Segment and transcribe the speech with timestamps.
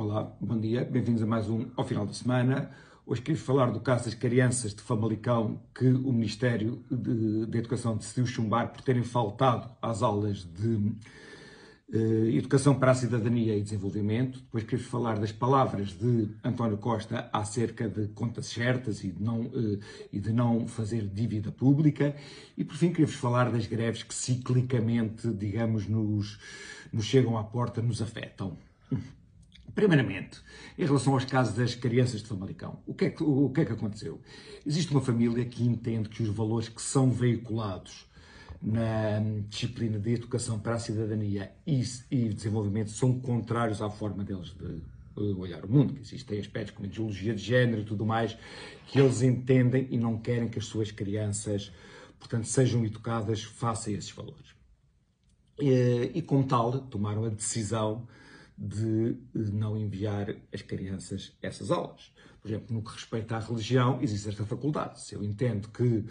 [0.00, 2.70] Olá, bom dia, bem-vindos a mais um ao final da semana.
[3.04, 7.96] Hoje queria falar do caso das crianças de Famalicão que o Ministério de, de Educação
[7.96, 10.92] decidiu chumbar por terem faltado às aulas de
[11.92, 14.38] eh, Educação para a Cidadania e Desenvolvimento.
[14.38, 19.46] Depois queria falar das palavras de António Costa acerca de contas certas e de não,
[19.46, 19.80] eh,
[20.12, 22.14] e de não fazer dívida pública.
[22.56, 26.38] E por fim queria-vos falar das greves que ciclicamente, digamos, nos,
[26.92, 28.56] nos chegam à porta, nos afetam.
[29.78, 30.40] Primeiramente,
[30.76, 33.64] em relação aos casos das crianças de Famalicão, o que, é que, o que é
[33.64, 34.20] que aconteceu?
[34.66, 38.04] Existe uma família que entende que os valores que são veiculados
[38.60, 41.80] na disciplina de educação para a cidadania e,
[42.10, 44.82] e desenvolvimento são contrários à forma deles de
[45.14, 48.36] olhar o mundo, que existem aspectos como ideologia de género e tudo mais,
[48.88, 51.70] que eles entendem e não querem que as suas crianças,
[52.18, 54.56] portanto, sejam educadas face a esses valores.
[55.56, 58.08] E, e como tal, tomaram a decisão
[58.58, 62.12] de não enviar as crianças a essas aulas.
[62.40, 65.00] Por exemplo, no que respeita à religião, existe esta faculdade.
[65.00, 66.04] Se eu entendo que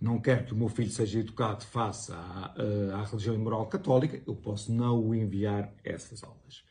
[0.00, 3.66] não quero que o meu filho seja educado face à, eh, à religião e moral
[3.66, 6.62] católica, eu posso não o enviar a essas aulas.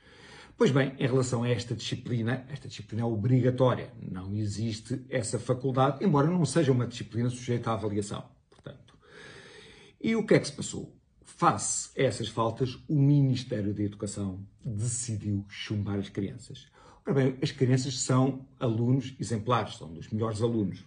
[0.58, 6.04] Pois bem, em relação a esta disciplina, esta disciplina é obrigatória, não existe essa faculdade,
[6.04, 8.24] embora não seja uma disciplina sujeita à avaliação.
[8.50, 8.98] Portanto,
[10.02, 10.97] e o que é que se passou?
[11.38, 16.66] Face a essas faltas, o Ministério da Educação decidiu chumbar as crianças.
[17.06, 20.84] Ora bem, as crianças são alunos exemplares, são dos melhores alunos.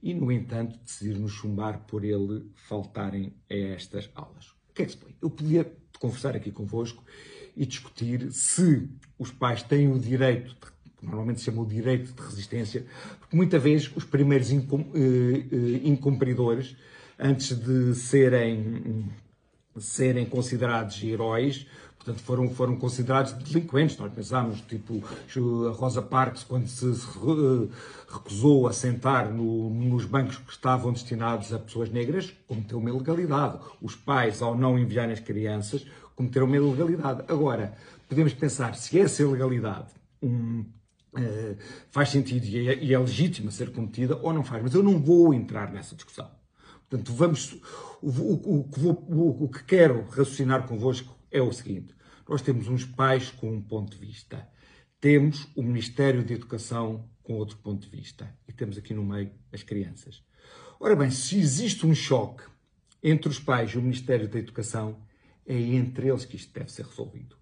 [0.00, 4.50] E, no entanto, decidiram chumbar por ele faltarem a estas aulas.
[4.70, 5.12] O que é que se põe?
[5.20, 5.68] Eu podia
[5.98, 7.02] conversar aqui convosco
[7.56, 12.22] e discutir se os pais têm o direito, que normalmente se chama o direito de
[12.22, 12.86] resistência,
[13.18, 16.76] porque muitas vezes os primeiros eh, eh, incumpridores,
[17.18, 19.10] antes de serem
[19.78, 23.96] serem considerados heróis, portanto foram, foram considerados delinquentes.
[23.98, 25.02] Nós pensámos, tipo,
[25.68, 26.86] a Rosa Parks, quando se
[28.08, 33.58] recusou a sentar no, nos bancos que estavam destinados a pessoas negras, cometeu uma ilegalidade.
[33.80, 35.86] Os pais, ao não enviarem as crianças,
[36.16, 37.22] cometeram uma ilegalidade.
[37.28, 37.76] Agora,
[38.08, 39.88] podemos pensar se essa ilegalidade
[40.22, 40.64] um,
[41.14, 41.56] uh,
[41.90, 44.98] faz sentido e é, e é legítima ser cometida ou não faz, mas eu não
[44.98, 46.39] vou entrar nessa discussão.
[46.90, 47.52] Portanto, vamos,
[48.02, 51.94] o, o, o, o, que quero raciocinar convosco é o seguinte:
[52.28, 54.44] nós temos uns pais com um ponto de vista,
[55.00, 59.30] temos o Ministério de Educação com outro ponto de vista e temos aqui no meio
[59.52, 60.20] as crianças.
[60.80, 62.42] Ora bem, se existe um choque
[63.00, 65.00] entre os pais e o Ministério da Educação,
[65.46, 67.36] é entre eles que isto deve ser resolvido.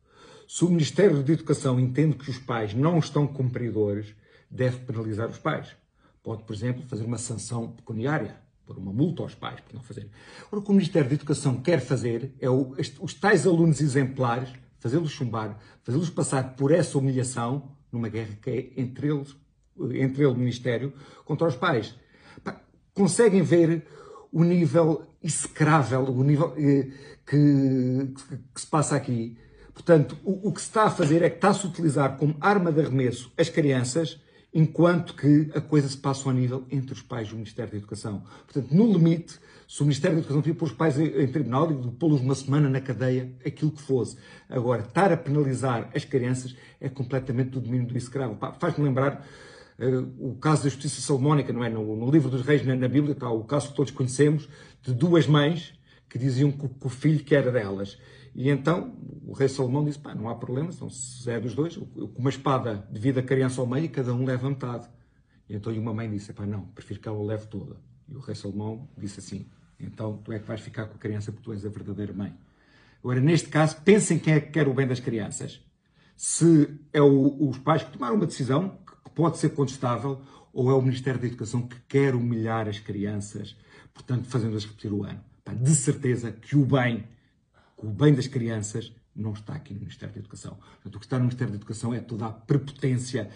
[0.46, 4.14] Se o Ministério da Educação entende que os pais não estão cumpridores,
[4.50, 5.74] deve penalizar os pais.
[6.22, 10.10] Pode, por exemplo, fazer uma sanção pecuniária pôr uma multa aos pais por não fazerem.
[10.52, 14.50] Ora, o que o Ministério da Educação quer fazer é o, os tais alunos exemplares,
[14.78, 19.34] fazê-los chumbar, fazê-los passar por essa humilhação numa guerra que é entre eles,
[19.94, 20.92] entre ele, o Ministério,
[21.24, 21.94] contra os pais.
[22.92, 23.86] Conseguem ver
[24.30, 26.90] o nível execrável, o nível eh,
[27.24, 29.38] que, que, que, se passa aqui.
[29.72, 32.70] Portanto, o, o que se está a fazer é que está-se a utilizar como arma
[32.70, 34.20] de arremesso as crianças
[34.58, 37.78] enquanto que a coisa se passa ao nível entre os pais e o Ministério da
[37.78, 38.24] Educação.
[38.44, 39.38] Portanto, no limite,
[39.68, 42.68] se o Ministério da Educação devia pôr os pais em, tribunal e pô-los uma semana
[42.68, 44.16] na cadeia, aquilo que fosse.
[44.48, 48.36] Agora, estar a penalizar as crianças é completamente do domínio do escravo.
[48.58, 49.24] Faz-me lembrar
[49.78, 51.68] uh, o caso da justiça salomónica, não é?
[51.68, 54.48] No, no livro dos reis, na, na, Bíblia, está o caso que todos conhecemos,
[54.82, 55.77] de duas mães
[56.08, 57.98] que diziam que, que o filho que era delas.
[58.34, 58.96] E então
[59.26, 62.30] o rei Salomão disse: pá, não há problema, então, se é dos dois, com uma
[62.30, 64.88] espada divide a criança ao meio e cada um leva metade.
[65.48, 67.76] E então uma mãe disse: pá, não, prefiro que ela leve toda.
[68.08, 69.46] E o rei Salomão disse assim:
[69.78, 72.34] então tu é que vais ficar com a criança porque tu és a verdadeira mãe.
[73.02, 75.60] Agora, neste caso, pensem quem é que quer o bem das crianças.
[76.16, 80.20] Se é o, os pais que tomaram uma decisão que pode ser contestável,
[80.52, 83.56] ou é o Ministério da Educação que quer humilhar as crianças,
[83.94, 85.22] portanto, fazendo-as repetir o ano.
[85.54, 87.06] De certeza que o bem
[87.78, 90.56] que o bem das crianças não está aqui no Ministério da Educação.
[90.56, 93.30] Portanto, o que está no Ministério da Educação é toda a prepotência,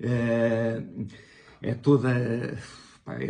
[0.00, 0.82] é,
[1.60, 2.08] é toda.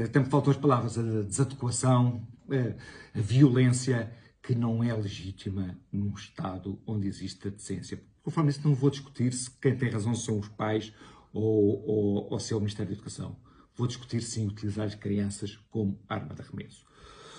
[0.04, 2.76] Até me faltam as palavras, a desadequação, eh,
[3.14, 4.12] a violência
[4.42, 8.02] que não é legítima num Estado onde existe a decência.
[8.22, 10.92] Conforme isso, não vou discutir se quem tem razão são os pais
[11.32, 13.36] ou, ou, ou se é o Ministério da Educação.
[13.74, 16.84] Vou discutir sim utilizar as crianças como arma de arremesso.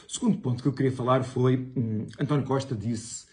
[0.08, 3.26] O segundo ponto que eu queria falar foi, hum, António Costa disse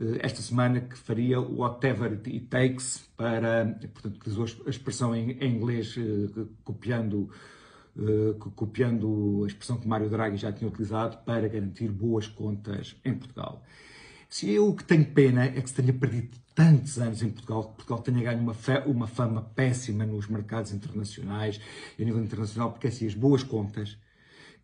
[0.00, 5.56] uh, esta semana que faria whatever it takes para, portanto, utilizou a expressão em, em
[5.56, 7.30] inglês, uh, copiando,
[7.96, 13.14] uh, copiando a expressão que Mário Draghi já tinha utilizado para garantir boas contas em
[13.14, 13.64] Portugal.
[14.28, 17.64] Se eu o que tenho pena é que se tenha perdido tantos anos em Portugal,
[17.64, 18.54] que Portugal tenha ganho uma,
[18.86, 21.60] uma fama péssima nos mercados internacionais
[21.98, 23.96] e a nível internacional, porque assim, as boas contas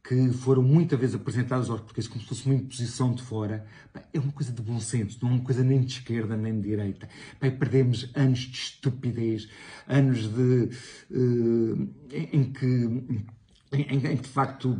[0.07, 3.67] que foram muitas vezes apresentadas aos portugueses como se fosse uma imposição de fora,
[4.13, 6.69] é uma coisa de bom senso, não é uma coisa nem de esquerda nem de
[6.69, 7.09] direita.
[7.41, 9.49] perdemos anos de estupidez,
[9.89, 10.71] anos de,
[11.11, 12.67] uh, em, que,
[13.73, 14.77] em, em, de facto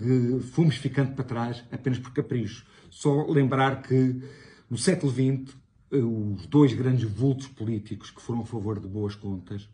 [0.53, 2.65] fomos ficando para trás apenas por capricho.
[2.89, 4.23] Só lembrar que
[4.71, 5.57] no século XX
[5.91, 9.69] eh, os dois grandes vultos políticos que foram a favor de boas contas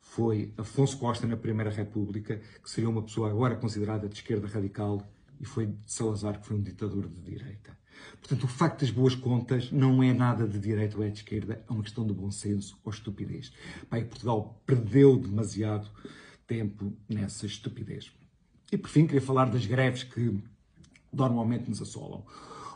[0.00, 5.06] foi Afonso Costa na Primeira República, que seria uma pessoa agora considerada de esquerda radical,
[5.40, 7.78] e foi Salazar, que foi um ditador de direita.
[8.18, 11.62] Portanto, o facto das boas contas não é nada de direita ou é de esquerda,
[11.68, 13.52] é uma questão de bom senso ou estupidez.
[13.88, 15.88] Portugal perdeu demasiado
[16.46, 18.10] tempo nessa estupidez.
[18.72, 20.42] E por fim, queria falar das greves que
[21.12, 22.24] normalmente nos assolam.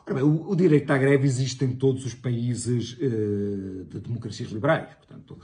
[0.07, 4.95] Bem, o, o, direito à greve existe em todos os países uh, de democracias liberais.
[4.97, 5.39] Portanto,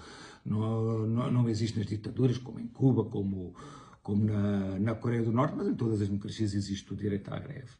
[0.44, 3.54] não, não, não existe nas ditaduras, como em Cuba, como,
[4.02, 7.38] como na, na Coreia do Norte, mas em todas as democracias existe o direito à
[7.38, 7.70] greve.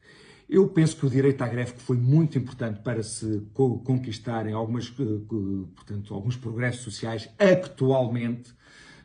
[0.48, 4.92] Eu penso que o direito à greve que foi muito importante para se conquistarem algumas,
[4.98, 8.52] eh, portanto, alguns progressos sociais, atualmente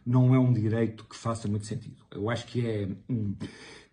[0.06, 1.98] não é um direito que faça muito sentido.
[2.12, 2.90] Eu acho que é,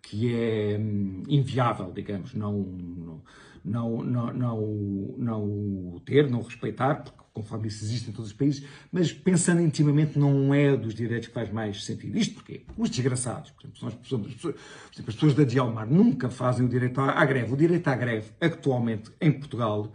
[0.01, 3.21] que é hum, inviável, digamos, não, não,
[3.63, 9.11] não, não, não ter, não respeitar, porque conforme isso existe em todos os países, mas
[9.11, 12.17] pensando intimamente não é dos direitos que faz mais sentido.
[12.17, 14.55] Isto porque os desgraçados, por exemplo, são as pessoas, as pessoas,
[14.93, 17.53] exemplo, as pessoas da Dialmar nunca fazem o direito à, greve.
[17.53, 19.91] O direito à greve, atualmente, em Portugal,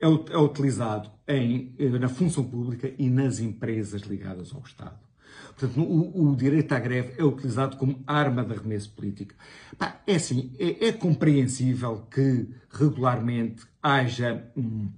[0.00, 5.07] é, é utilizado em, na função pública e nas empresas ligadas ao Estado.
[5.56, 9.34] Portanto, o, o, direito à greve é utilizado como arma de arremesso político.
[9.76, 14.88] Pá, é assim, é, é, compreensível que regularmente haja, hum,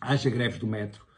[0.00, 1.08] haja greves do metro,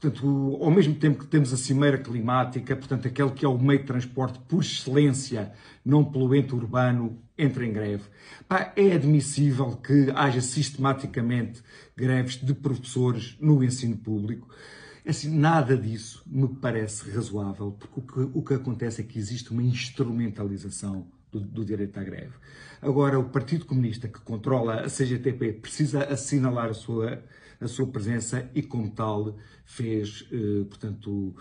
[0.00, 3.80] Portanto, ao mesmo tempo que temos a cimeira climática, portanto, aquele que é o meio
[3.80, 5.52] de transporte por excelência
[5.84, 8.04] não poluente urbano, entra em greve.
[8.48, 11.62] Pá, é admissível que haja sistematicamente
[11.94, 14.48] greves de professores no ensino público.
[15.10, 19.50] Assim, nada disso me parece razoável, porque o que, o que acontece é que existe
[19.50, 22.32] uma instrumentalização do, do, direito à greve.
[22.80, 27.22] Agora, o Partido Comunista, que controla a CGTP, precisa assinalar a sua
[27.60, 29.36] a sua presença e, como tal,
[29.66, 31.36] fez, eh, portanto,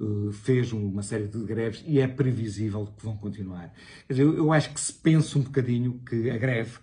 [0.00, 3.72] eh, fez uma série de greves e é previsível que vão continuar.
[4.08, 6.78] Dizer, eu acho que se pensa um bocadinho que a greve,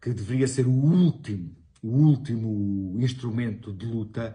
[0.00, 4.34] que deveria ser o último, o último instrumento de luta,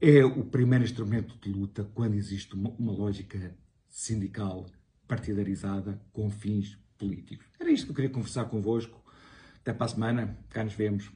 [0.00, 3.56] é o primeiro instrumento de luta quando existe uma, uma lógica
[3.88, 4.66] sindical
[5.06, 7.46] partidarizada com fins políticos.
[7.58, 9.02] Era isto que eu queria conversar convosco.
[9.60, 10.38] Até para a semana.
[10.50, 11.10] Cá nos vemos.